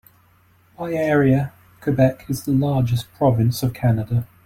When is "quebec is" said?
1.79-2.43